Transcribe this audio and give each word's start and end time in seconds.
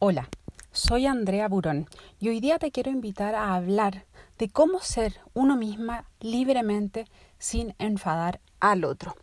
Hola, 0.00 0.28
soy 0.72 1.06
Andrea 1.06 1.48
Burón 1.48 1.86
y 2.18 2.28
hoy 2.28 2.40
día 2.40 2.58
te 2.58 2.72
quiero 2.72 2.90
invitar 2.90 3.36
a 3.36 3.54
hablar 3.54 4.04
de 4.38 4.48
cómo 4.48 4.80
ser 4.80 5.20
uno 5.34 5.56
misma 5.56 6.10
libremente 6.20 7.06
sin 7.38 7.74
enfadar 7.78 8.40
al 8.58 8.84
otro. 8.84 9.14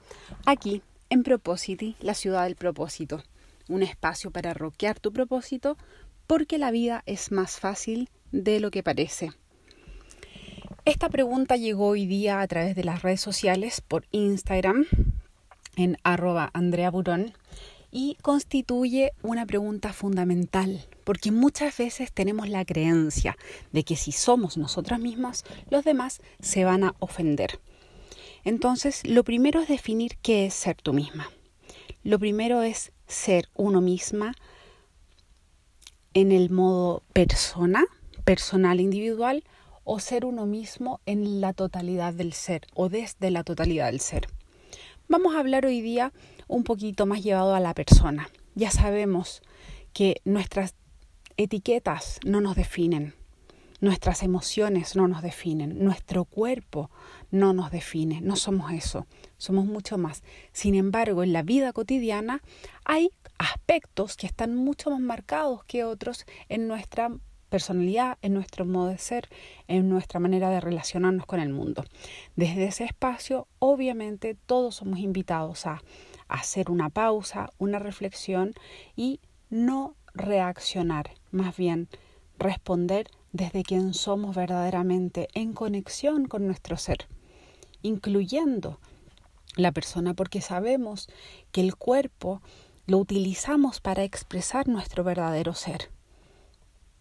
Aquí, 0.45 0.81
en 1.09 1.23
Propositi, 1.23 1.97
la 1.99 2.13
ciudad 2.13 2.45
del 2.45 2.55
propósito, 2.55 3.21
un 3.67 3.83
espacio 3.83 4.31
para 4.31 4.53
roquear 4.53 4.97
tu 4.99 5.11
propósito 5.11 5.77
porque 6.25 6.57
la 6.57 6.71
vida 6.71 7.03
es 7.05 7.33
más 7.33 7.59
fácil 7.59 8.09
de 8.31 8.61
lo 8.61 8.71
que 8.71 8.81
parece. 8.81 9.33
Esta 10.85 11.09
pregunta 11.09 11.57
llegó 11.57 11.87
hoy 11.89 12.05
día 12.05 12.39
a 12.39 12.47
través 12.47 12.77
de 12.77 12.85
las 12.85 13.01
redes 13.01 13.19
sociales 13.19 13.81
por 13.81 14.07
Instagram 14.11 14.85
en 15.75 15.97
arroba 16.03 16.49
Andrea 16.53 16.89
Burón 16.89 17.33
y 17.91 18.17
constituye 18.21 19.11
una 19.21 19.45
pregunta 19.45 19.93
fundamental, 19.93 20.87
porque 21.03 21.31
muchas 21.31 21.77
veces 21.77 22.11
tenemos 22.11 22.47
la 22.49 22.65
creencia 22.65 23.37
de 23.71 23.83
que 23.83 23.97
si 23.97 24.13
somos 24.13 24.57
nosotras 24.57 24.99
mismas, 24.99 25.43
los 25.69 25.83
demás 25.83 26.21
se 26.39 26.63
van 26.63 26.85
a 26.85 26.95
ofender. 26.99 27.59
Entonces, 28.43 29.05
lo 29.05 29.23
primero 29.23 29.59
es 29.59 29.67
definir 29.67 30.17
qué 30.21 30.45
es 30.45 30.53
ser 30.53 30.77
tú 30.81 30.93
misma. 30.93 31.29
Lo 32.03 32.17
primero 32.17 32.63
es 32.63 32.91
ser 33.07 33.49
uno 33.55 33.81
misma 33.81 34.33
en 36.13 36.31
el 36.31 36.49
modo 36.49 37.03
persona, 37.13 37.85
personal 38.23 38.79
individual, 38.79 39.43
o 39.83 39.99
ser 39.99 40.25
uno 40.25 40.45
mismo 40.45 41.01
en 41.05 41.41
la 41.41 41.53
totalidad 41.53 42.13
del 42.13 42.33
ser 42.33 42.61
o 42.73 42.89
desde 42.89 43.31
la 43.31 43.43
totalidad 43.43 43.87
del 43.87 43.99
ser. 43.99 44.27
Vamos 45.07 45.35
a 45.35 45.39
hablar 45.39 45.65
hoy 45.65 45.81
día 45.81 46.13
un 46.51 46.63
poquito 46.63 47.05
más 47.05 47.23
llevado 47.23 47.55
a 47.55 47.59
la 47.59 47.73
persona. 47.73 48.29
Ya 48.55 48.71
sabemos 48.71 49.41
que 49.93 50.21
nuestras 50.25 50.75
etiquetas 51.37 52.19
no 52.25 52.41
nos 52.41 52.55
definen, 52.55 53.15
nuestras 53.79 54.21
emociones 54.21 54.95
no 54.95 55.07
nos 55.07 55.21
definen, 55.21 55.83
nuestro 55.83 56.25
cuerpo 56.25 56.91
no 57.31 57.53
nos 57.53 57.71
define, 57.71 58.19
no 58.21 58.35
somos 58.35 58.71
eso, 58.73 59.07
somos 59.37 59.65
mucho 59.65 59.97
más. 59.97 60.23
Sin 60.51 60.75
embargo, 60.75 61.23
en 61.23 61.33
la 61.33 61.41
vida 61.41 61.71
cotidiana 61.71 62.41
hay 62.83 63.11
aspectos 63.37 64.17
que 64.17 64.27
están 64.27 64.55
mucho 64.55 64.91
más 64.91 64.99
marcados 64.99 65.63
que 65.63 65.85
otros 65.85 66.25
en 66.49 66.67
nuestra 66.67 67.11
personalidad, 67.49 68.17
en 68.21 68.33
nuestro 68.33 68.65
modo 68.65 68.89
de 68.89 68.97
ser, 68.97 69.29
en 69.67 69.89
nuestra 69.89 70.19
manera 70.19 70.49
de 70.49 70.61
relacionarnos 70.61 71.25
con 71.25 71.39
el 71.39 71.49
mundo. 71.49 71.85
Desde 72.35 72.65
ese 72.65 72.83
espacio, 72.83 73.47
obviamente, 73.59 74.37
todos 74.45 74.75
somos 74.75 74.99
invitados 74.99 75.65
a 75.65 75.81
hacer 76.31 76.71
una 76.71 76.89
pausa, 76.89 77.49
una 77.57 77.79
reflexión 77.79 78.53
y 78.95 79.19
no 79.49 79.95
reaccionar, 80.13 81.11
más 81.31 81.55
bien 81.55 81.87
responder 82.37 83.07
desde 83.31 83.63
quien 83.63 83.93
somos 83.93 84.35
verdaderamente 84.35 85.27
en 85.33 85.53
conexión 85.53 86.27
con 86.27 86.47
nuestro 86.47 86.77
ser, 86.77 87.07
incluyendo 87.81 88.79
la 89.55 89.71
persona, 89.71 90.13
porque 90.13 90.41
sabemos 90.41 91.09
que 91.51 91.61
el 91.61 91.75
cuerpo 91.75 92.41
lo 92.87 92.97
utilizamos 92.97 93.79
para 93.79 94.03
expresar 94.03 94.67
nuestro 94.67 95.03
verdadero 95.03 95.53
ser 95.53 95.89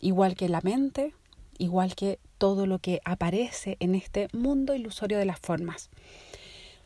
igual 0.00 0.34
que 0.34 0.48
la 0.48 0.60
mente, 0.62 1.14
igual 1.58 1.94
que 1.94 2.18
todo 2.38 2.66
lo 2.66 2.78
que 2.78 3.00
aparece 3.04 3.76
en 3.80 3.94
este 3.94 4.28
mundo 4.32 4.74
ilusorio 4.74 5.18
de 5.18 5.26
las 5.26 5.38
formas. 5.38 5.90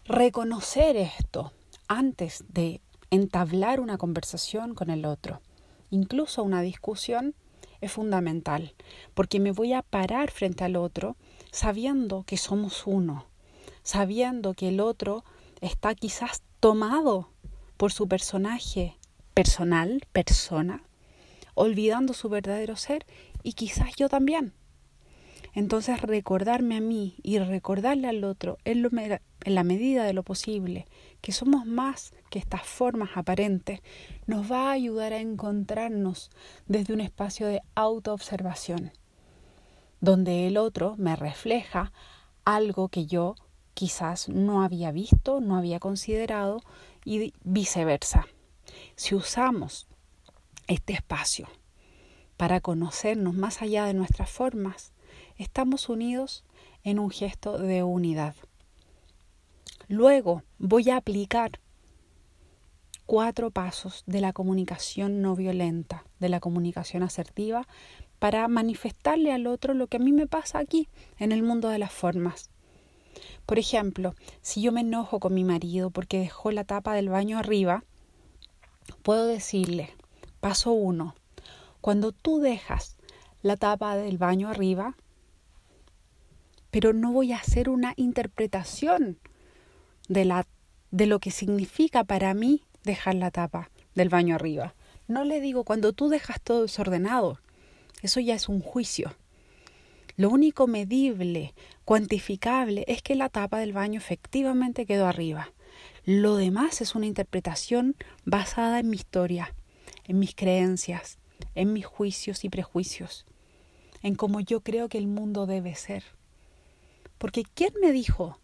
Reconocer 0.05 0.97
esto 0.97 1.53
antes 1.89 2.45
de 2.49 2.81
entablar 3.11 3.81
una 3.81 3.99
conversación 3.99 4.75
con 4.75 4.91
el 4.91 5.05
otro, 5.05 5.41
incluso 5.91 6.43
una 6.43 6.63
discusión, 6.63 7.35
es 7.81 7.93
fundamental, 7.93 8.75
porque 9.15 9.41
me 9.41 9.53
voy 9.53 9.73
a 9.73 9.83
parar 9.83 10.31
frente 10.31 10.65
al 10.65 10.77
otro 10.77 11.17
sabiendo 11.51 12.25
que 12.25 12.37
somos 12.37 12.87
uno, 12.87 13.27
sabiendo 13.83 14.55
que 14.55 14.69
el 14.69 14.81
otro 14.81 15.25
está 15.61 15.95
quizás 15.95 16.43
tomado 16.61 17.29
por 17.77 17.93
su 17.93 18.09
personaje 18.09 18.97
personal, 19.35 20.03
persona, 20.13 20.83
olvidando 21.55 22.15
su 22.15 22.29
verdadero 22.29 22.77
ser 22.77 23.07
y 23.43 23.53
quizás 23.53 23.95
yo 23.97 24.09
también. 24.09 24.53
Entonces 25.55 26.01
recordarme 26.03 26.77
a 26.77 26.81
mí 26.81 27.17
y 27.23 27.39
recordarle 27.39 28.09
al 28.09 28.25
otro 28.25 28.59
en, 28.65 28.85
en, 29.45 29.55
la 29.55 29.63
medida 29.63 30.05
de 30.05 30.13
lo 30.13 30.23
posible 30.25 30.87
que 31.25 31.33
somos 31.33 31.65
más 31.65 32.13
que 32.29 32.39
estas 32.39 32.65
formas 32.65 33.13
aparentes 33.15 33.81
nos 34.27 34.53
va 34.53 34.69
a 34.69 34.73
ayudar 34.73 35.15
a 35.15 35.21
encontrarnos 35.21 36.31
desde 36.67 36.93
un 36.93 37.01
espacio 37.01 37.47
de 37.47 37.63
autoobservación, 37.75 38.93
donde 40.03 40.47
el 40.47 40.59
otro 40.59 40.97
me 40.99 41.17
refleja 41.17 41.93
algo 42.45 42.89
que 42.89 43.07
yo 43.07 43.37
quizás 43.73 44.29
no 44.29 44.63
había 44.63 44.93
visto, 44.93 45.41
no 45.41 45.57
había 45.57 45.81
considerado 45.81 46.61
y 47.07 47.33
viceversa. 47.43 48.27
Si 48.95 49.15
usamos 49.15 49.89
este 50.67 50.93
espacio 50.93 51.49
para 52.37 52.61
conocernos 52.61 53.33
más 53.33 53.63
allá 53.63 53.87
de 53.87 53.95
nuestras 53.95 54.29
formas, 54.29 54.93
estamos 55.39 55.89
unidos 55.89 56.45
en 56.83 56.99
un 56.99 57.11
gesto 57.11 57.57
de 57.57 57.83
unidad. 57.83 58.35
Luego 59.89 60.43
voy 60.59 60.91
a 60.91 60.97
aplicar 60.97 61.61
cuatro 63.07 63.51
pasos 63.51 64.03
de 64.07 64.21
la 64.21 64.33
comunicación 64.33 65.21
no 65.21 65.37
violenta, 65.37 66.05
de 66.21 66.29
la 66.29 66.41
comunicación 66.41 67.03
asertiva, 67.03 67.67
para 68.19 68.49
manifestarle 68.49 69.33
al 69.33 69.47
otro 69.47 69.75
lo 69.75 69.87
que 69.87 69.99
a 69.99 70.01
mí 70.01 70.13
me 70.13 70.27
pasa 70.27 70.59
aquí, 70.59 70.89
en 71.19 71.33
el 71.33 71.43
mundo 71.43 71.69
de 71.69 71.79
las 71.79 71.93
formas. 71.93 72.51
Por 73.47 73.59
ejemplo, 73.59 74.15
si 74.41 74.63
yo 74.63 74.73
me 74.73 74.81
enojo 74.81 75.21
con 75.21 75.35
mi 75.35 75.45
marido 75.45 75.91
porque 75.91 76.19
dejó 76.19 76.51
la 76.51 76.65
tapa 76.65 76.95
del 76.95 77.11
baño 77.11 77.39
arriba, 77.39 77.85
puedo 79.03 79.27
decirle, 79.27 79.91
Paso 80.41 80.73
1. 80.73 81.15
Cuando 81.81 82.13
tú 82.13 82.39
dejas 82.39 82.97
la 83.43 83.57
tapa 83.57 83.97
del 83.97 84.19
baño 84.19 84.49
arriba, 84.49 84.97
pero 86.71 86.93
no 86.93 87.13
voy 87.13 87.33
a 87.33 87.37
hacer 87.37 87.69
una 87.69 87.93
interpretación 87.97 89.19
de, 90.09 90.25
la, 90.25 90.47
de 90.91 91.07
lo 91.07 91.19
que 91.19 91.31
significa 91.31 92.05
para 92.05 92.35
mí 92.35 92.63
dejar 92.83 93.15
la 93.15 93.31
tapa 93.31 93.71
del 93.95 94.09
baño 94.09 94.35
arriba. 94.35 94.75
No 95.07 95.25
le 95.25 95.41
digo 95.41 95.65
cuando 95.65 95.93
tú 95.93 96.09
dejas 96.09 96.41
todo 96.41 96.63
desordenado. 96.63 97.41
Eso 98.03 98.21
ya 98.21 98.35
es 98.35 98.49
un 98.49 98.61
juicio. 98.61 99.15
Lo 100.17 100.31
único 100.31 100.67
medible, 100.67 101.55
cuantificable, 101.85 102.85
es 102.87 103.03
que 103.03 103.15
la 103.15 103.29
tapa 103.29 103.59
del 103.59 103.73
baño 103.73 103.99
efectivamente 103.99 104.87
quedó 104.87 105.07
arriba. 105.07 105.53
Lo 106.05 106.37
demás 106.37 106.81
es 106.81 106.95
una 106.95 107.07
interpretación 107.07 107.97
basada 108.25 108.79
en 108.79 108.91
mi 108.91 108.97
historia, 108.97 109.55
en 110.05 110.19
mis 110.19 110.35
creencias, 110.35 111.19
en 111.55 111.73
mis 111.73 111.87
juicios 111.87 112.45
y 112.45 112.49
prejuicios, 112.49 113.27
en 114.03 114.15
cómo 114.15 114.41
yo 114.41 114.61
creo 114.61 114.89
que 114.89 114.99
el 114.99 115.07
mundo 115.07 115.47
debe 115.47 115.75
ser. 115.75 116.05
Porque 117.19 117.45
¿quién 117.55 117.73
me 117.81 117.91
dijo 117.91 118.39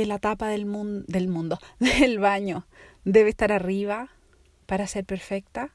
que 0.00 0.06
la 0.06 0.18
tapa 0.18 0.48
del, 0.48 0.64
mundo, 0.64 1.58
del 1.78 2.18
baño, 2.18 2.66
debe 3.04 3.28
estar 3.28 3.52
arriba 3.52 4.08
para 4.64 4.86
ser 4.86 5.04
perfecta? 5.04 5.74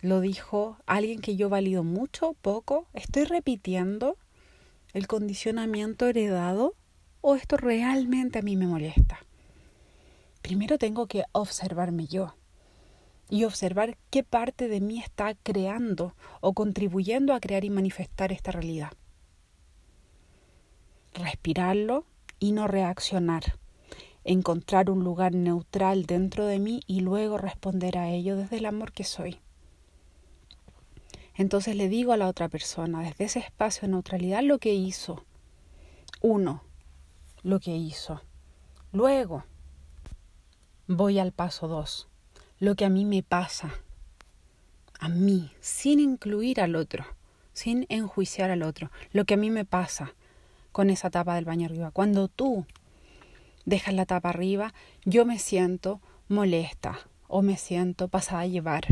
¿Lo 0.00 0.20
dijo 0.20 0.78
alguien 0.86 1.20
que 1.20 1.34
yo 1.34 1.48
valido 1.48 1.82
mucho, 1.82 2.34
poco? 2.34 2.86
¿Estoy 2.92 3.24
repitiendo 3.24 4.16
el 4.92 5.08
condicionamiento 5.08 6.06
heredado 6.06 6.76
o 7.20 7.34
esto 7.34 7.56
realmente 7.56 8.38
a 8.38 8.42
mí 8.42 8.54
me 8.56 8.68
molesta? 8.68 9.18
Primero 10.40 10.78
tengo 10.78 11.08
que 11.08 11.24
observarme 11.32 12.06
yo 12.06 12.36
y 13.28 13.42
observar 13.42 13.98
qué 14.10 14.22
parte 14.22 14.68
de 14.68 14.80
mí 14.80 15.00
está 15.00 15.34
creando 15.34 16.14
o 16.40 16.52
contribuyendo 16.52 17.34
a 17.34 17.40
crear 17.40 17.64
y 17.64 17.70
manifestar 17.70 18.30
esta 18.30 18.52
realidad. 18.52 18.92
Respirarlo 21.12 22.06
y 22.38 22.52
no 22.52 22.66
reaccionar. 22.66 23.58
Encontrar 24.24 24.90
un 24.90 25.04
lugar 25.04 25.34
neutral 25.34 26.06
dentro 26.06 26.46
de 26.46 26.58
mí 26.58 26.82
y 26.86 27.00
luego 27.00 27.38
responder 27.38 27.98
a 27.98 28.10
ello 28.10 28.36
desde 28.36 28.56
el 28.58 28.66
amor 28.66 28.92
que 28.92 29.04
soy. 29.04 29.40
Entonces 31.34 31.76
le 31.76 31.88
digo 31.88 32.12
a 32.12 32.16
la 32.16 32.28
otra 32.28 32.48
persona, 32.48 33.02
desde 33.02 33.24
ese 33.24 33.38
espacio 33.40 33.82
de 33.82 33.92
neutralidad, 33.92 34.42
lo 34.42 34.58
que 34.58 34.74
hizo. 34.74 35.24
Uno, 36.22 36.62
lo 37.42 37.60
que 37.60 37.76
hizo. 37.76 38.22
Luego, 38.92 39.44
voy 40.86 41.18
al 41.18 41.32
paso 41.32 41.68
dos 41.68 42.08
lo 42.58 42.74
que 42.74 42.86
a 42.86 42.88
mí 42.88 43.04
me 43.04 43.22
pasa, 43.22 43.74
a 44.98 45.08
mí, 45.08 45.52
sin 45.60 46.00
incluir 46.00 46.60
al 46.60 46.74
otro, 46.74 47.04
sin 47.52 47.84
enjuiciar 47.90 48.50
al 48.50 48.62
otro, 48.62 48.90
lo 49.12 49.24
que 49.26 49.34
a 49.34 49.36
mí 49.36 49.50
me 49.50 49.66
pasa 49.66 50.14
con 50.76 50.90
esa 50.90 51.08
tapa 51.08 51.36
del 51.36 51.46
baño 51.46 51.64
arriba. 51.64 51.90
Cuando 51.90 52.28
tú 52.28 52.66
dejas 53.64 53.94
la 53.94 54.04
tapa 54.04 54.28
arriba, 54.28 54.74
yo 55.06 55.24
me 55.24 55.38
siento 55.38 56.02
molesta 56.28 56.98
o 57.28 57.40
me 57.40 57.56
siento 57.56 58.08
pasada 58.08 58.40
a 58.42 58.46
llevar 58.46 58.84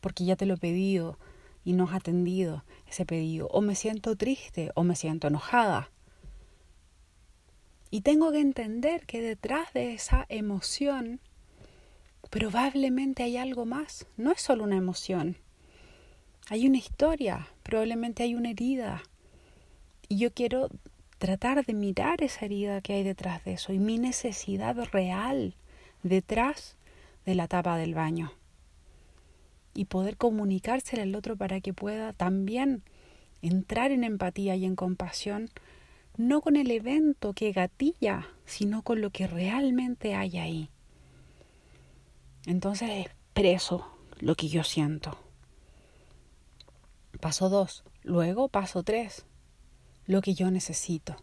porque 0.00 0.24
ya 0.24 0.36
te 0.36 0.46
lo 0.46 0.54
he 0.54 0.58
pedido 0.58 1.18
y 1.64 1.72
no 1.72 1.88
has 1.88 1.94
atendido 1.94 2.62
ese 2.88 3.04
pedido. 3.06 3.48
O 3.48 3.60
me 3.60 3.74
siento 3.74 4.14
triste 4.14 4.70
o 4.76 4.84
me 4.84 4.94
siento 4.94 5.26
enojada. 5.26 5.90
Y 7.90 8.02
tengo 8.02 8.30
que 8.30 8.38
entender 8.38 9.04
que 9.04 9.20
detrás 9.20 9.72
de 9.72 9.94
esa 9.94 10.26
emoción 10.28 11.18
probablemente 12.30 13.24
hay 13.24 13.36
algo 13.36 13.66
más. 13.66 14.06
No 14.16 14.30
es 14.30 14.40
solo 14.40 14.62
una 14.62 14.76
emoción. 14.76 15.38
Hay 16.50 16.68
una 16.68 16.78
historia, 16.78 17.48
probablemente 17.64 18.22
hay 18.22 18.36
una 18.36 18.50
herida. 18.50 19.02
Y 20.08 20.18
yo 20.18 20.32
quiero 20.32 20.68
tratar 21.22 21.64
de 21.64 21.72
mirar 21.72 22.20
esa 22.20 22.46
herida 22.46 22.80
que 22.80 22.94
hay 22.94 23.04
detrás 23.04 23.44
de 23.44 23.52
eso 23.52 23.72
y 23.72 23.78
mi 23.78 23.96
necesidad 23.96 24.76
real 24.90 25.54
detrás 26.02 26.76
de 27.24 27.36
la 27.36 27.46
tapa 27.46 27.76
del 27.76 27.94
baño. 27.94 28.32
Y 29.72 29.84
poder 29.84 30.16
comunicársela 30.16 31.04
al 31.04 31.14
otro 31.14 31.36
para 31.36 31.60
que 31.60 31.72
pueda 31.72 32.12
también 32.12 32.82
entrar 33.40 33.92
en 33.92 34.02
empatía 34.02 34.56
y 34.56 34.64
en 34.64 34.74
compasión, 34.74 35.48
no 36.16 36.40
con 36.40 36.56
el 36.56 36.72
evento 36.72 37.34
que 37.34 37.52
gatilla, 37.52 38.26
sino 38.44 38.82
con 38.82 39.00
lo 39.00 39.10
que 39.10 39.28
realmente 39.28 40.16
hay 40.16 40.38
ahí. 40.38 40.70
Entonces 42.46 43.06
expreso 43.06 43.86
lo 44.18 44.34
que 44.34 44.48
yo 44.48 44.64
siento. 44.64 45.16
Paso 47.20 47.48
dos. 47.48 47.84
Luego 48.02 48.48
paso 48.48 48.82
tres. 48.82 49.24
Lo 50.06 50.20
que 50.20 50.34
yo 50.34 50.50
necesito. 50.50 51.16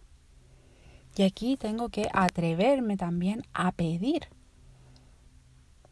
Y 1.16 1.24
aquí 1.24 1.58
tengo 1.58 1.90
que 1.90 2.10
atreverme 2.14 2.98
también 2.98 3.44
a 3.54 3.72
pedir 3.72 4.28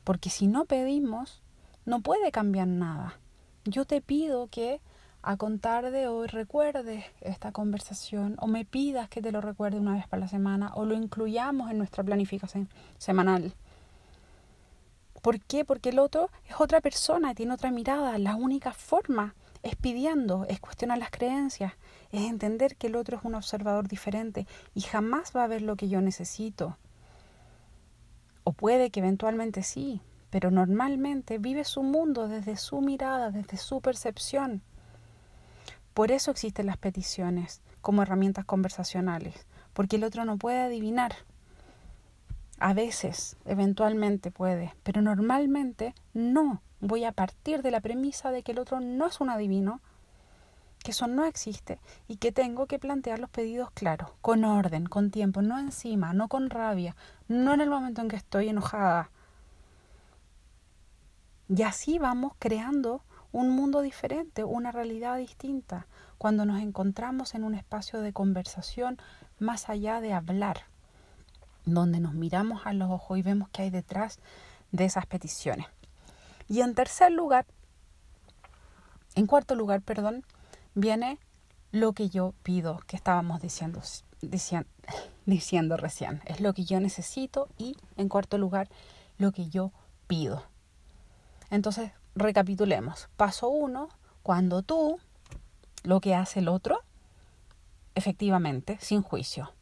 porque 0.07 0.30
si 0.30 0.48
no 0.48 0.63
pedimos, 0.63 1.44
no 1.84 2.00
puede 2.00 2.31
cambiar 2.31 2.69
nada. 2.69 3.19
Yo 3.66 3.84
te 3.84 4.00
pido 4.00 4.48
que 4.48 4.80
a 5.22 5.36
contar 5.36 5.92
de 5.92 6.07
hoy 6.07 6.28
recuerdes 6.28 7.04
esta 7.19 7.51
conversación 7.51 8.38
o 8.39 8.48
me 8.48 8.63
pidas 8.63 9.10
que 9.10 9.22
te 9.22 9.34
lo 9.34 9.42
recuerde 9.42 9.81
una 9.81 9.95
vez 9.95 10.07
para 10.07 10.22
la 10.22 10.30
semana 10.30 10.72
o 10.75 10.86
lo 10.86 10.95
incluyamos 10.95 11.69
en 11.72 11.78
nuestra 11.78 12.06
planificación 12.06 12.69
semanal. 12.98 13.54
¿Por 15.22 15.42
qué? 15.42 15.66
Porque 15.66 15.89
el 15.89 16.00
otro 16.00 16.30
es 16.48 16.56
otra 16.57 16.80
persona, 16.80 17.36
tiene 17.36 17.56
otra 17.56 17.69
mirada. 17.69 18.18
La 18.18 18.38
única 18.38 18.72
forma 18.72 19.36
es 19.68 19.75
pidiendo, 19.75 20.46
es 20.50 20.60
cuestionar 20.60 20.98
las 20.98 21.12
creencias, 21.12 21.74
es 22.12 22.22
entender 22.22 22.75
que 22.75 22.88
el 22.88 22.96
otro 22.96 23.18
es 23.18 23.24
un 23.24 23.36
observador 23.36 23.88
diferente 23.88 24.48
y 24.74 24.81
jamás 24.81 25.34
va 25.36 25.44
a 25.44 25.48
ver 25.48 25.62
lo 25.62 25.75
que 25.75 25.90
yo 25.90 26.02
necesito. 26.02 26.78
O 28.44 28.54
puede 28.54 28.90
que 28.92 29.02
eventualmente 29.02 29.64
sí, 29.64 30.02
pero 30.30 30.52
normalmente 30.52 31.38
vive 31.38 31.64
su 31.64 31.84
mundo 31.84 32.28
desde 32.28 32.58
su 32.58 32.81
mirada, 32.81 33.31
desde 33.31 33.58
su 33.58 33.81
percepción. 33.81 34.62
Por 35.94 36.12
eso 36.12 36.31
existen 36.31 36.68
las 36.68 36.78
peticiones 36.78 37.62
como 37.81 38.04
herramientas 38.04 38.46
conversacionales, 38.46 39.48
porque 39.74 39.96
el 39.96 40.04
otro 40.04 40.25
no 40.25 40.38
puede 40.38 40.60
adivinar. 40.62 41.13
A 42.60 42.74
veces, 42.74 43.36
eventualmente 43.46 44.31
puede, 44.31 44.74
pero 44.84 45.02
normalmente 45.02 45.94
no. 46.13 46.62
Voy 46.79 47.06
a 47.06 47.12
partir 47.12 47.62
de 47.63 47.71
la 47.71 47.81
premisa 47.81 48.31
de 48.31 48.44
que 48.44 48.51
el 48.51 48.59
otro 48.59 48.79
no 48.79 49.07
es 49.07 49.19
un 49.19 49.29
adivino, 49.29 49.81
que 50.83 50.91
eso 50.91 51.07
no 51.07 51.25
existe 51.25 51.79
y 52.07 52.18
que 52.18 52.31
tengo 52.31 52.68
que 52.68 52.79
plantear 52.79 53.19
los 53.19 53.29
pedidos 53.29 53.71
claros, 53.71 54.12
con 54.21 54.44
orden, 54.45 54.85
con 54.85 55.12
tiempo, 55.12 55.41
no 55.41 55.57
encima, 55.57 56.13
no 56.13 56.27
con 56.27 56.50
rabia, 56.50 56.95
no 57.27 57.53
en 57.53 57.62
el 57.62 57.69
momento 57.69 58.01
en 58.01 58.07
que 58.07 58.15
estoy 58.15 58.50
enojada. 58.50 59.09
Y 61.50 61.63
así 61.63 61.97
vamos 61.97 62.33
creando 62.39 63.01
un 63.31 63.50
mundo 63.50 63.81
diferente, 63.81 64.44
una 64.44 64.71
realidad 64.71 65.18
distinta, 65.18 65.88
cuando 66.18 66.45
nos 66.45 66.62
encontramos 66.62 67.35
en 67.35 67.44
un 67.44 67.56
espacio 67.56 68.01
de 68.01 68.13
conversación 68.13 68.97
más 69.39 69.69
allá 69.69 70.01
de 70.01 70.13
hablar, 70.13 70.63
donde 71.65 72.00
nos 72.00 72.13
miramos 72.13 72.65
a 72.65 72.74
los 72.74 72.89
ojos 72.89 73.18
y 73.18 73.21
vemos 73.21 73.50
qué 73.50 73.63
hay 73.63 73.69
detrás 73.69 74.19
de 74.71 74.85
esas 74.85 75.06
peticiones. 75.06 75.68
Y 76.48 76.62
en 76.62 76.76
tercer 76.76 77.12
lugar, 77.12 77.46
en 79.16 79.28
cuarto 79.28 79.56
lugar, 79.56 79.82
perdón, 79.82 80.24
viene 80.74 81.20
lo 81.72 81.94
que 81.94 82.10
yo 82.10 82.34
pido, 82.44 82.80
que 82.88 82.96
estábamos 82.96 83.42
diciendo, 83.42 83.82
diciendo, 84.22 84.70
diciendo 85.26 85.78
recién. 85.78 86.22
Es 86.26 86.40
lo 86.40 86.54
que 86.54 86.66
yo 86.66 86.80
necesito 86.80 87.50
y, 87.58 87.76
en 87.98 88.10
cuarto 88.10 88.38
lugar, 88.38 88.70
lo 89.18 89.32
que 89.32 89.50
yo 89.50 89.72
pido. 90.08 90.44
Entonces, 91.50 91.92
recapitulemos. 92.16 93.10
Paso 93.18 93.50
uno, 93.50 93.90
cuando 94.24 94.62
tú, 94.62 95.00
lo 95.84 96.00
que 96.00 96.16
hace 96.16 96.40
el 96.40 96.48
otro, 96.48 96.82
efectivamente, 97.96 98.78
sin 98.82 99.02
juicio. 99.02 99.54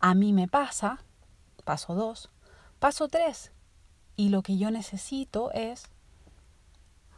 A 0.00 0.14
mí 0.14 0.32
me 0.32 0.48
pasa, 0.48 1.00
paso 1.64 1.94
dos. 1.94 2.30
Paso 2.78 3.08
tres, 3.08 3.52
y 4.16 4.28
lo 4.28 4.42
que 4.42 4.58
yo 4.58 4.70
necesito 4.70 5.50
es, 5.52 5.90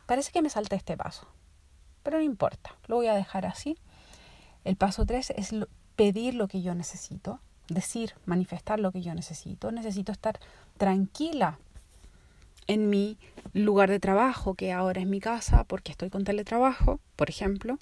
parece 0.06 0.32
que 0.32 0.42
me 0.42 0.50
salta 0.50 0.76
este 0.76 0.96
paso 0.96 1.26
pero 2.06 2.18
no 2.18 2.22
importa, 2.22 2.76
lo 2.86 2.94
voy 2.94 3.08
a 3.08 3.14
dejar 3.14 3.46
así. 3.46 3.76
El 4.62 4.76
paso 4.76 5.04
tres 5.04 5.30
es 5.30 5.52
pedir 5.96 6.36
lo 6.36 6.46
que 6.46 6.62
yo 6.62 6.72
necesito, 6.72 7.40
decir, 7.68 8.14
manifestar 8.26 8.78
lo 8.78 8.92
que 8.92 9.02
yo 9.02 9.12
necesito. 9.12 9.72
Necesito 9.72 10.12
estar 10.12 10.38
tranquila 10.76 11.58
en 12.68 12.90
mi 12.90 13.18
lugar 13.54 13.90
de 13.90 13.98
trabajo, 13.98 14.54
que 14.54 14.72
ahora 14.72 15.00
es 15.00 15.08
mi 15.08 15.18
casa, 15.18 15.64
porque 15.64 15.90
estoy 15.90 16.08
con 16.08 16.22
teletrabajo, 16.22 17.00
por 17.16 17.28
ejemplo. 17.28 17.76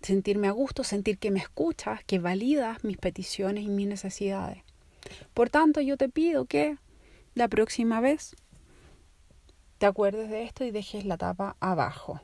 Sentirme 0.00 0.48
a 0.48 0.52
gusto, 0.52 0.82
sentir 0.82 1.18
que 1.18 1.30
me 1.30 1.40
escuchas, 1.40 2.02
que 2.04 2.20
validas 2.20 2.84
mis 2.84 2.96
peticiones 2.96 3.64
y 3.64 3.68
mis 3.68 3.86
necesidades. 3.86 4.62
Por 5.34 5.50
tanto, 5.50 5.82
yo 5.82 5.98
te 5.98 6.08
pido 6.08 6.46
que 6.46 6.78
la 7.34 7.48
próxima 7.48 8.00
vez 8.00 8.34
te 9.82 9.86
acuerdes 9.86 10.30
de 10.30 10.44
esto 10.44 10.62
y 10.62 10.70
dejes 10.70 11.04
la 11.04 11.16
tapa 11.16 11.56
abajo 11.58 12.20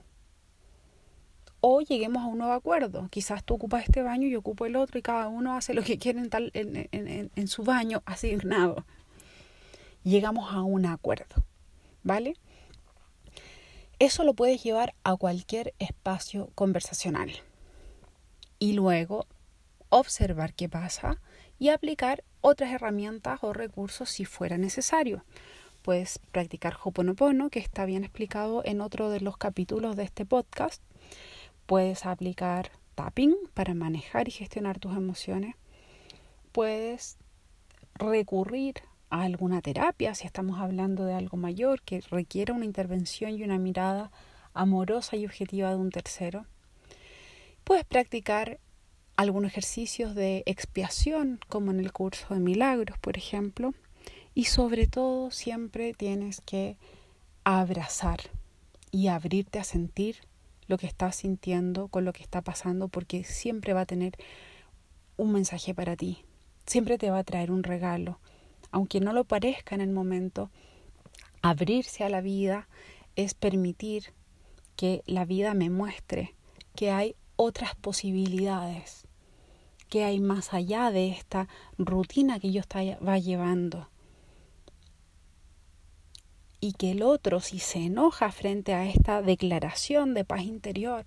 o 1.61 1.81
lleguemos 1.81 2.23
a 2.23 2.27
un 2.27 2.39
nuevo 2.39 2.53
acuerdo. 2.53 3.09
Quizás 3.11 3.43
tú 3.43 3.55
ocupas 3.55 3.83
este 3.83 4.01
baño 4.01 4.29
y 4.29 4.31
yo 4.31 4.39
ocupo 4.39 4.65
el 4.65 4.77
otro 4.77 4.97
y 4.97 5.03
cada 5.03 5.27
uno 5.27 5.57
hace 5.57 5.75
lo 5.75 5.83
que 5.83 5.99
quiere 5.99 6.21
en, 6.21 6.31
tal, 6.31 6.53
en, 6.55 6.89
en, 6.93 7.33
en 7.35 7.49
su 7.49 7.65
baño 7.65 8.01
asignado. 8.07 8.87
Llegamos 10.05 10.55
a 10.55 10.63
un 10.63 10.87
acuerdo, 10.87 11.45
¿vale? 12.05 12.37
Eso 13.99 14.23
lo 14.23 14.35
puedes 14.35 14.63
llevar 14.63 14.95
a 15.03 15.17
cualquier 15.17 15.75
espacio 15.81 16.53
conversacional 16.55 17.33
y 18.61 18.75
luego 18.75 19.27
observar 19.89 20.55
qué 20.55 20.69
pasa 20.69 21.21
y 21.59 21.71
aplicar 21.71 22.23
otras 22.41 22.71
herramientas 22.71 23.41
o 23.43 23.53
recursos 23.53 24.11
si 24.11 24.25
fuera 24.25 24.59
necesario. 24.59 25.25
Puedes 25.83 26.19
practicar 26.33 26.77
Hoponopono, 26.83 27.51
que 27.51 27.61
está 27.61 27.85
bien 27.85 28.05
explicado 28.05 28.63
en 28.65 28.81
otro 28.81 29.11
de 29.11 29.21
los 29.21 29.37
capítulos 29.37 29.97
de 29.97 30.05
este 30.05 30.27
podcast 30.27 30.83
Puedes 31.69 32.07
aplicar 32.07 32.71
tapping 32.95 33.37
para 33.53 33.75
manejar 33.75 34.27
y 34.27 34.31
gestionar 34.31 34.79
tus 34.79 34.97
emociones. 34.97 35.55
Puedes 36.51 37.19
recurrir 37.95 38.77
a 39.11 39.21
alguna 39.25 39.61
terapia 39.61 40.15
si 40.15 40.27
estamos 40.27 40.61
hablando 40.61 41.05
de 41.05 41.13
algo 41.13 41.37
mayor 41.37 41.83
que 41.83 42.01
requiera 42.11 42.55
una 42.55 42.65
intervención 42.65 43.33
y 43.33 43.43
una 43.43 43.59
mirada 43.59 44.11
amorosa 44.55 45.17
y 45.17 45.27
objetiva 45.27 45.69
de 45.69 45.77
un 45.77 45.91
tercero. 45.91 46.47
Puedes 47.65 47.85
practicar 47.85 48.61
algunos 49.17 49.51
ejercicios 49.51 50.15
de 50.15 50.43
expiación, 50.47 51.39
como 51.51 51.71
en 51.71 51.81
el 51.81 51.93
curso 51.93 52.33
de 52.33 52.41
milagros, 52.41 52.97
por 52.97 53.19
ejemplo. 53.19 53.75
Y 54.39 54.45
sobre 54.45 54.87
todo, 54.87 55.33
siempre 55.33 55.95
tienes 55.95 56.41
que 56.41 56.77
abrazar 57.43 58.21
y 58.93 59.09
abrirte 59.09 59.59
a 59.59 59.65
sentir 59.65 60.19
lo 60.69 60.79
que 60.79 60.87
estás 60.87 61.17
sintiendo, 61.17 61.89
con 61.89 62.05
lo 62.05 62.13
que 62.13 62.23
está 62.23 62.41
pasando, 62.41 62.87
porque 62.87 63.25
siempre 63.25 63.73
va 63.73 63.81
a 63.81 63.87
tener 63.87 64.13
un 65.17 65.33
mensaje 65.33 65.75
para 65.75 65.97
ti, 65.97 66.25
siempre 66.67 66.99
te 66.99 67.11
va 67.11 67.19
a 67.19 67.25
traer 67.25 67.51
un 67.51 67.65
regalo, 67.65 68.21
aunque 68.71 69.01
no 69.01 69.13
lo 69.13 69.25
parezca 69.25 69.75
en 69.75 69.81
el 69.81 69.91
momento. 69.91 70.53
Abrirse 71.43 72.05
a 72.05 72.09
la 72.09 72.21
vida 72.21 72.69
es 73.17 73.35
permitir 73.35 74.13
que 74.77 75.03
la 75.07 75.25
vida 75.25 75.53
me 75.55 75.69
muestre 75.69 76.37
que 76.77 76.93
hay 76.93 77.17
otras 77.35 77.75
posibilidades, 77.75 79.09
que 79.89 80.05
hay 80.05 80.21
más 80.21 80.55
allá 80.55 80.93
de 80.93 81.09
esta 81.09 81.49
rutina 81.77 82.39
que 82.39 82.53
yo 82.53 82.63
va 83.05 83.19
llevando 83.19 83.89
y 86.61 86.73
que 86.73 86.91
el 86.91 87.03
otro, 87.03 87.41
si 87.41 87.59
se 87.59 87.85
enoja 87.85 88.33
frente 88.33 88.75
a 88.75 88.85
esta 88.87 89.23
declaración 89.23 90.15
de 90.15 90.25
paz 90.25 90.43
interior, 90.43 91.05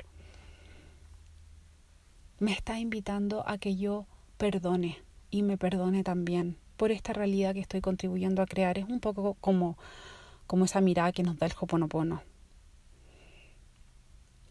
me 2.40 2.54
está 2.54 2.80
invitando 2.80 3.48
a 3.48 3.58
que 3.58 3.76
yo 3.76 4.08
perdone 4.38 4.98
y 5.30 5.44
me 5.44 5.58
perdone 5.58 6.04
también 6.04 6.58
por 6.78 6.92
esta 6.92 7.14
realidad 7.14 7.54
que 7.54 7.60
estoy 7.60 7.82
contribuyendo 7.82 8.42
a 8.42 8.48
crear. 8.48 8.78
Es 8.78 8.86
un 8.86 9.00
poco 9.00 9.36
como, 9.36 9.78
como 10.48 10.66
esa 10.66 10.82
mirada 10.82 11.12
que 11.12 11.24
nos 11.24 11.38
da 11.38 11.46
el 11.46 11.54
Hoponopono. 11.60 12.24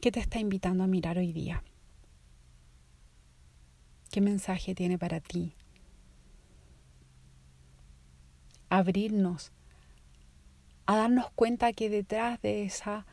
¿Qué 0.00 0.12
te 0.12 0.21
está 0.21 0.38
invitando 0.38 0.85
a 0.85 0.87
mirar 0.87 1.19
hoy 1.19 1.33
día? 1.33 1.64
¿Qué 4.11 4.21
mensaje 4.21 4.75
tiene 4.75 4.99
para 4.99 5.21
ti? 5.21 5.54
Abrirnos 8.69 9.52
a 10.90 10.97
darnos 10.97 11.30
cuenta 11.37 11.73
que 11.73 11.88
detrás 11.88 12.42
de 12.42 12.64
esa 12.64 13.06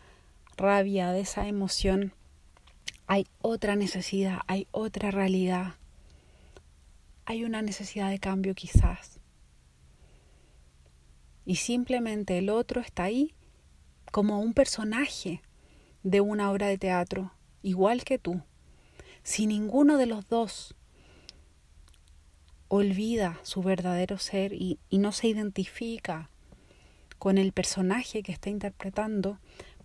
rabia, 0.58 1.12
de 1.12 1.20
esa 1.20 1.48
emoción, 1.48 2.12
hay 3.06 3.28
otra 3.40 3.76
necesidad, 3.76 4.40
hay 4.48 4.68
otra 4.72 5.12
realidad. 5.12 5.76
Hay 7.26 7.44
una 7.44 7.62
necesidad 7.62 8.10
de 8.10 8.18
cambio 8.18 8.56
quizás. 8.56 9.20
Y 11.46 11.58
simplemente 11.58 12.40
el 12.40 12.50
otro 12.50 12.82
está 12.82 13.04
ahí 13.04 13.36
como 14.12 14.40
un 14.40 14.56
personaje 14.56 15.44
de 16.02 16.20
una 16.20 16.50
obra 16.50 16.66
de 16.70 16.80
teatro, 16.80 17.32
igual 17.62 18.06
que 18.06 18.18
tú. 18.18 18.42
Si 19.22 19.46
ninguno 19.46 20.00
de 20.00 20.08
los 20.08 20.28
dos 20.28 20.74
olvida 22.70 23.40
su 23.44 23.62
verdadero 23.62 24.18
ser 24.18 24.52
y, 24.54 24.80
y 24.90 24.98
no 24.98 25.12
se 25.12 25.28
identifica 25.28 26.32
con 27.20 27.38
el 27.38 27.52
personaje 27.52 28.24
que 28.24 28.32
está 28.32 28.50
interpretando, 28.50 29.40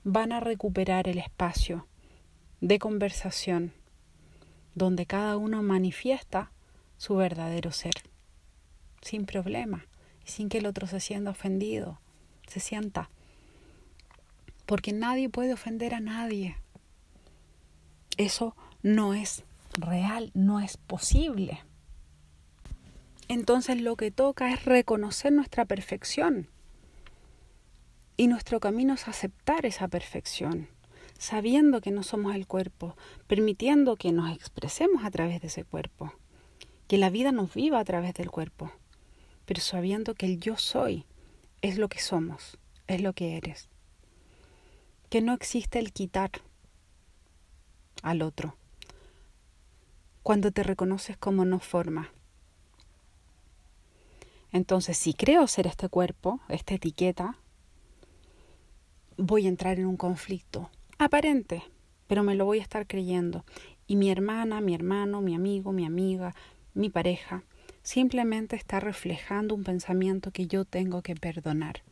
van 0.05 0.33
a 0.33 0.41
recuperar 0.41 1.09
el 1.09 1.19
espacio 1.19 1.87
de 2.61 2.79
conversación 2.79 3.73
donde 4.75 5.07
cada 5.07 5.37
uno 5.37 5.62
manifiesta 5.62 6.51
su 6.97 7.17
verdadero 7.17 7.73
ser, 7.73 7.95
sin 9.01 9.27
problema 9.27 9.87
y 10.25 10.31
sin 10.31 10.49
que 10.49 10.59
el 10.59 10.67
otro 10.67 10.87
se 10.87 11.01
sienta 11.01 11.31
ofendido, 11.31 12.01
se 12.47 12.61
sienta. 12.61 13.11
Porque 14.67 14.93
nadie 14.93 15.29
puede 15.29 15.53
ofender 15.53 15.95
a 15.95 16.01
nadie. 16.01 16.57
Eso 18.17 18.55
no 18.83 19.15
es 19.15 19.45
real, 19.73 20.31
no 20.35 20.61
es 20.61 20.77
posible. 20.77 21.61
Entonces 23.29 23.81
lo 23.81 23.97
que 23.97 24.11
toca 24.11 24.53
es 24.53 24.65
reconocer 24.65 25.33
nuestra 25.33 25.65
perfección 25.65 26.49
y 28.23 28.29
nuestro 28.29 28.61
camino 28.61 28.95
es 28.95 29.09
aceptar 29.09 29.67
esa 29.67 29.88
perfección, 29.88 30.69
sabiendo 31.19 31.81
que 31.81 31.91
no 31.91 32.05
somos 32.05 32.37
el 32.37 32.47
cuerpo, 32.47 32.97
permitiendo 33.26 33.97
que 33.97 34.12
nos 34.12 34.31
expresemos 34.31 35.05
a 35.05 35.11
través 35.11 35.41
de 35.41 35.49
ese 35.49 35.64
cuerpo, 35.64 36.14
que 36.87 36.99
la 36.99 37.11
vida 37.11 37.33
nos 37.33 37.52
viva 37.52 37.81
a 37.81 37.85
través 37.85 38.14
del 38.14 38.31
cuerpo, 38.31 38.71
pero 39.45 39.61
sabiendo 39.61 40.14
que 40.14 40.26
el 40.26 40.38
yo 40.38 40.57
soy 40.57 41.05
es 41.62 41.79
lo 41.79 41.88
que 41.88 41.99
somos, 41.99 42.59
es 42.87 43.00
lo 43.00 43.12
que 43.12 43.37
eres. 43.37 43.69
Que 45.11 45.21
no 45.21 45.33
existe 45.33 45.81
el 45.81 45.93
quitar 45.93 46.31
al 48.05 48.23
otro. 48.23 48.57
Cuando 50.23 50.52
te 50.52 50.62
reconoces 50.62 51.17
como 51.17 51.45
no 51.45 51.59
forma. 51.59 52.12
Entonces, 54.52 54.97
si 54.97 55.12
creo 55.12 55.49
ser 55.49 55.67
este 55.67 55.88
cuerpo, 55.88 56.38
esta 56.49 56.75
etiqueta, 56.75 57.42
voy 59.16 59.47
a 59.47 59.49
entrar 59.49 59.78
en 59.78 59.87
un 59.87 59.97
conflicto 59.97 60.71
aparente, 60.99 61.62
pero 62.07 62.23
me 62.23 62.35
lo 62.35 62.45
voy 62.45 62.59
a 62.59 62.62
estar 62.62 62.87
creyendo. 62.87 63.45
Y 63.87 63.97
mi 63.97 64.11
hermana, 64.11 64.61
mi 64.61 64.75
hermano, 64.75 65.21
mi 65.21 65.35
amigo, 65.35 65.73
mi 65.73 65.85
amiga, 65.85 66.35
mi 66.75 66.90
pareja, 66.90 67.42
simplemente 67.83 68.57
está 68.57 68.81
reflejando 68.81 69.54
un 69.54 69.64
pensamiento 69.64 70.31
que 70.31 70.47
yo 70.47 70.64
tengo 70.64 71.02
que 71.02 71.14
perdonar, 71.14 71.83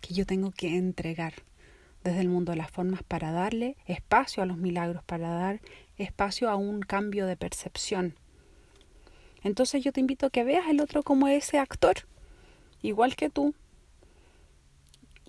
que 0.00 0.14
yo 0.14 0.24
tengo 0.24 0.50
que 0.50 0.76
entregar 0.76 1.34
desde 2.04 2.20
el 2.20 2.28
mundo 2.28 2.52
de 2.52 2.58
las 2.58 2.70
formas 2.70 3.02
para 3.02 3.32
darle 3.32 3.76
espacio 3.86 4.42
a 4.42 4.46
los 4.46 4.56
milagros, 4.56 5.02
para 5.04 5.28
dar 5.28 5.60
espacio 5.98 6.48
a 6.48 6.56
un 6.56 6.80
cambio 6.80 7.26
de 7.26 7.36
percepción. 7.36 8.14
Entonces 9.42 9.82
yo 9.82 9.92
te 9.92 10.00
invito 10.00 10.26
a 10.26 10.30
que 10.30 10.44
veas 10.44 10.68
el 10.68 10.80
otro 10.80 11.02
como 11.02 11.28
ese 11.28 11.58
actor, 11.58 11.96
igual 12.82 13.16
que 13.16 13.28
tú, 13.28 13.54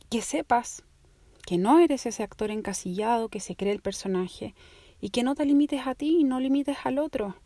que 0.09 0.21
sepas 0.21 0.83
que 1.47 1.57
no 1.57 1.79
eres 1.79 2.05
ese 2.05 2.23
actor 2.23 2.51
encasillado 2.51 3.29
que 3.29 3.39
se 3.39 3.55
cree 3.55 3.71
el 3.71 3.79
personaje 3.79 4.53
y 4.99 5.11
que 5.11 5.23
no 5.23 5.33
te 5.33 5.45
limites 5.45 5.87
a 5.87 5.95
ti 5.95 6.17
y 6.19 6.25
no 6.25 6.41
limites 6.41 6.75
al 6.83 6.99
otro. 6.99 7.37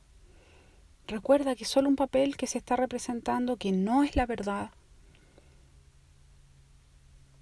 Recuerda 1.06 1.56
que 1.56 1.66
solo 1.66 1.88
un 1.88 1.96
papel 1.96 2.36
que 2.36 2.48
se 2.48 2.58
está 2.58 2.76
representando 2.76 3.58
que 3.58 3.72
no 3.72 4.04
es 4.04 4.16
la 4.16 4.26
verdad, 4.26 4.72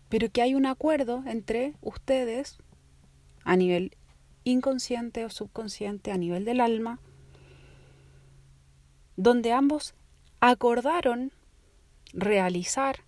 pero 0.10 0.30
que 0.30 0.42
hay 0.42 0.54
un 0.54 0.66
acuerdo 0.66 1.24
entre 1.28 1.76
ustedes 1.80 2.58
a 3.46 3.56
nivel 3.56 3.96
inconsciente 4.44 5.24
o 5.24 5.30
subconsciente, 5.30 6.12
a 6.12 6.18
nivel 6.18 6.44
del 6.44 6.60
alma, 6.60 7.00
donde 9.16 9.54
ambos 9.54 9.94
acordaron 10.42 11.32
realizar 12.12 13.06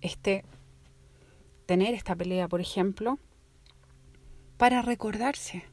este, 0.00 0.44
tener 1.66 1.94
esta 1.94 2.16
pelea, 2.16 2.48
por 2.48 2.60
ejemplo, 2.60 3.18
para 4.56 4.82
recordarse, 4.82 5.64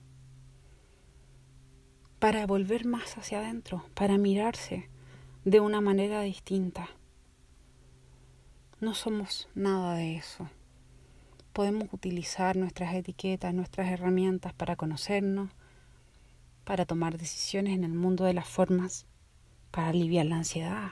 para 2.20 2.46
volver 2.46 2.86
más 2.86 3.18
hacia 3.18 3.40
adentro, 3.40 3.86
para 3.94 4.18
mirarse 4.18 4.90
de 5.44 5.60
una 5.60 5.82
manera 5.82 6.22
distinta. 6.22 6.90
No 8.80 8.94
somos 8.94 9.50
nada 9.56 9.96
de 9.96 10.18
eso. 10.18 10.50
Podemos 11.52 11.88
utilizar 11.92 12.56
nuestras 12.58 12.94
etiquetas, 12.94 13.54
nuestras 13.54 13.90
herramientas 13.90 14.54
para 14.54 14.76
conocernos, 14.76 15.50
para 16.64 16.86
tomar 16.86 17.18
decisiones 17.18 17.74
en 17.74 17.84
el 17.84 17.94
mundo 17.94 18.26
de 18.26 18.34
las 18.34 18.48
formas, 18.48 19.08
para 19.72 19.88
aliviar 19.88 20.26
la 20.28 20.36
ansiedad, 20.38 20.92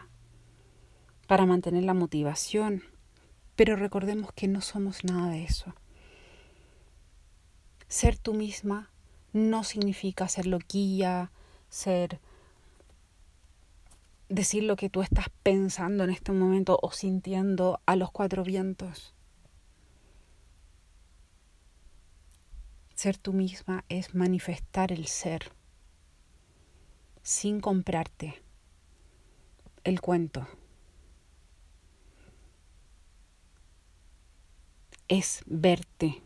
para 1.28 1.46
mantener 1.46 1.84
la 1.84 1.94
motivación, 1.94 2.84
pero 3.56 3.76
recordemos 3.76 4.32
que 4.34 4.48
no 4.48 4.62
somos 4.62 5.04
nada 5.04 5.30
de 5.30 5.44
eso. 5.44 5.74
Ser 7.88 8.18
tú 8.18 8.34
misma 8.34 8.90
no 9.34 9.64
significa 9.64 10.28
ser 10.28 10.46
loquilla, 10.46 11.32
ser 11.70 12.20
decir 14.30 14.64
lo 14.64 14.76
que 14.76 14.90
tú 14.90 15.02
estás 15.02 15.28
pensando 15.44 16.04
en 16.04 16.10
este 16.10 16.32
momento 16.32 16.80
o 16.82 16.92
sintiendo 16.92 17.80
a 17.86 17.96
los 17.96 18.12
cuatro 18.12 18.44
vientos. 18.44 19.14
Ser 22.96 23.18
tú 23.18 23.34
misma 23.34 23.84
es 23.90 24.16
manifestar 24.16 24.92
el 24.92 25.08
ser 25.08 25.52
sin 27.22 27.60
comprarte 27.60 28.42
el 29.84 30.00
cuento. 30.00 30.48
Es 35.08 35.44
verte 35.46 36.22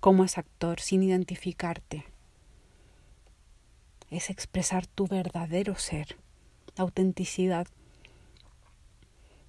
como 0.00 0.24
ese 0.24 0.40
actor 0.40 0.80
sin 0.80 1.02
identificarte. 1.02 2.04
Es 4.10 4.30
expresar 4.30 4.86
tu 4.86 5.06
verdadero 5.06 5.76
ser. 5.76 6.16
La 6.76 6.82
autenticidad 6.82 7.66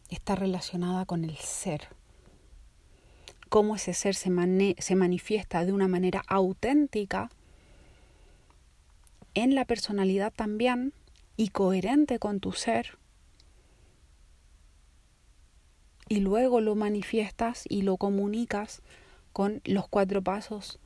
está 0.10 0.36
relacionada 0.36 1.06
con 1.06 1.24
el 1.24 1.36
ser. 1.38 1.88
Cómo 3.50 3.76
ese 3.76 3.94
ser 3.94 4.16
se, 4.16 4.30
se 4.78 4.96
manifiesta 4.96 5.66
de 5.66 5.74
una 5.74 5.88
manera 5.88 6.24
auténtica 6.28 7.30
en 9.34 9.56
la 9.56 9.66
personalidad 9.66 10.32
también 10.34 10.94
y 11.36 11.50
coherente 11.50 12.20
con 12.20 12.40
tu 12.40 12.52
ser 12.52 12.98
y 16.10 16.20
luego 16.20 16.62
lo 16.62 16.76
manifiestas 16.76 17.64
y 17.70 17.82
lo 17.82 17.98
comunicas 17.98 18.82
con 19.32 19.62
los 19.66 19.88
cuatro 19.88 20.22
pasos 20.22 20.80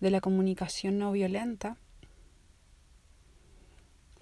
de 0.00 0.10
la 0.10 0.20
comunicación 0.20 0.98
no 0.98 1.12
violenta, 1.12 1.76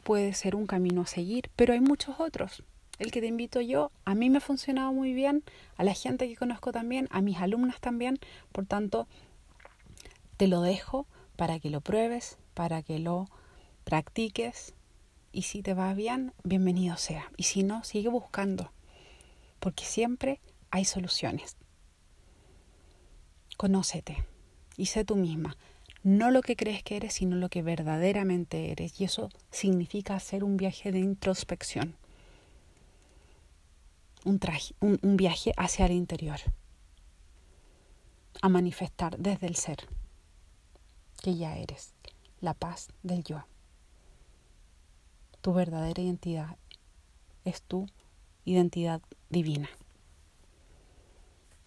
puede 0.03 0.35
ser 0.35 0.57
un 0.57 0.67
camino 0.67 1.03
a 1.03 1.07
seguir, 1.07 1.51
pero 1.57 1.73
hay 1.73 1.81
muchos 1.81 2.21
otros. 2.21 2.65
El 2.99 3.11
que 3.11 3.21
te 3.21 3.27
invito 3.27 3.61
yo, 3.61 3.91
a 4.05 4.15
mí 4.15 4.31
me 4.31 4.39
ha 4.39 4.41
funcionado 4.41 4.93
muy 4.93 5.13
bien, 5.13 5.43
a 5.77 5.85
la 5.85 5.95
gente 5.95 6.29
que 6.29 6.37
conozco 6.37 6.73
también, 6.73 7.09
a 7.11 7.21
mis 7.21 7.39
alumnas 7.39 7.81
también, 7.81 8.19
por 8.53 8.67
tanto, 8.67 9.09
te 10.37 10.47
lo 10.47 10.61
dejo 10.61 11.07
para 11.37 11.59
que 11.59 11.71
lo 11.71 11.81
pruebes, 11.81 12.39
para 12.55 12.83
que 12.83 12.99
lo 12.99 13.29
practiques 13.85 14.75
y 15.33 15.43
si 15.43 15.63
te 15.63 15.75
va 15.75 15.95
bien, 15.95 16.33
bienvenido 16.45 16.97
sea. 16.97 17.33
Y 17.37 17.45
si 17.45 17.63
no, 17.63 17.83
sigue 17.85 18.09
buscando 18.09 18.71
porque 19.63 19.85
siempre 19.85 20.41
hay 20.73 20.85
soluciones. 20.85 21.57
Conócete 23.57 24.27
y 24.77 24.87
sé 24.87 25.05
tú 25.05 25.15
misma, 25.15 25.57
no 26.03 26.33
lo 26.33 26.43
que 26.43 26.57
crees 26.57 26.83
que 26.83 26.97
eres, 26.97 27.15
sino 27.15 27.37
lo 27.37 27.49
que 27.49 27.63
verdaderamente 27.63 28.73
eres. 28.73 29.01
Y 29.01 29.05
eso 29.05 29.29
significa 29.53 30.17
hacer 30.17 30.43
un 30.43 30.57
viaje 30.57 30.91
de 30.91 30.99
introspección, 30.99 31.95
un, 34.25 34.41
un, 34.81 35.17
viaje 35.17 35.53
hacia 35.57 35.87
el 35.87 35.93
interior. 35.93 36.41
a 38.41 38.49
manifestar 38.49 39.17
desde 39.19 39.47
el 39.47 39.55
ser, 39.55 39.87
que 41.23 41.37
ya 41.37 41.57
eres, 41.57 41.93
la 42.41 42.55
paz 42.55 42.89
del 43.05 43.23
yo. 43.23 43.45
Tu 45.41 45.53
verdadera 45.53 46.03
identidad 46.03 46.57
es 47.45 47.63
tu 47.63 47.87
identidad 48.45 49.01
divina. 49.31 49.69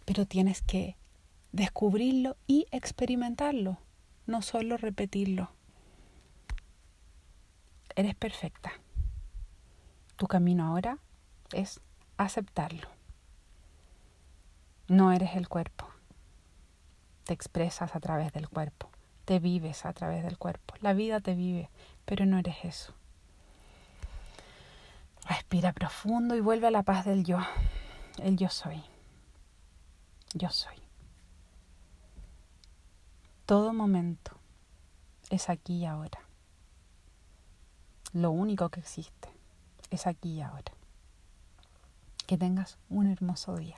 Pero 0.05 0.25
tienes 0.25 0.61
que 0.61 0.97
descubrirlo 1.51 2.37
y 2.47 2.67
experimentarlo, 2.71 3.77
no 4.27 4.41
solo 4.41 4.77
repetirlo. 4.77 5.49
Eres 7.95 8.15
perfecta. 8.15 8.73
Tu 10.17 10.27
camino 10.27 10.65
ahora 10.65 10.99
es 11.53 11.79
aceptarlo. 12.17 12.89
No 14.87 15.11
eres 15.11 15.35
el 15.35 15.47
cuerpo. 15.47 15.87
Te 17.23 17.33
expresas 17.33 17.95
a 17.95 17.99
través 17.99 18.33
del 18.33 18.49
cuerpo. 18.49 18.89
Te 19.25 19.39
vives 19.39 19.85
a 19.85 19.93
través 19.93 20.23
del 20.23 20.37
cuerpo. 20.37 20.75
La 20.81 20.93
vida 20.93 21.21
te 21.21 21.33
vive, 21.33 21.69
pero 22.05 22.25
no 22.25 22.37
eres 22.37 22.57
eso. 22.63 22.93
Respira 25.25 25.73
profundo 25.73 26.35
y 26.35 26.39
vuelve 26.39 26.67
a 26.67 26.71
la 26.71 26.83
paz 26.83 27.05
del 27.05 27.23
yo. 27.23 27.39
El 28.21 28.37
yo 28.37 28.49
soy. 28.49 28.83
Yo 30.33 30.49
soy. 30.49 30.75
Todo 33.45 33.73
momento 33.73 34.37
es 35.29 35.49
aquí 35.49 35.79
y 35.79 35.85
ahora. 35.85 36.19
Lo 38.13 38.31
único 38.31 38.69
que 38.69 38.79
existe 38.79 39.29
es 39.89 40.07
aquí 40.07 40.35
y 40.35 40.41
ahora. 40.41 40.73
Que 42.27 42.37
tengas 42.37 42.77
un 42.89 43.07
hermoso 43.07 43.55
día. 43.55 43.77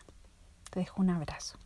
Te 0.69 0.81
dejo 0.81 1.01
un 1.01 1.09
abrazo. 1.09 1.57